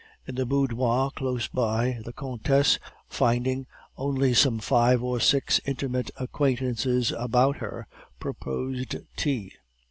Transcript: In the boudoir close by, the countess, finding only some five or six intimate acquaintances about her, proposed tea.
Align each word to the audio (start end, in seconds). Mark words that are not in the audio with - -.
In 0.25 0.33
the 0.33 0.47
boudoir 0.47 1.11
close 1.11 1.47
by, 1.47 1.99
the 2.03 2.11
countess, 2.11 2.79
finding 3.07 3.67
only 3.95 4.33
some 4.33 4.57
five 4.57 5.03
or 5.03 5.19
six 5.19 5.61
intimate 5.63 6.09
acquaintances 6.17 7.11
about 7.11 7.57
her, 7.57 7.85
proposed 8.19 8.95
tea. 9.15 9.51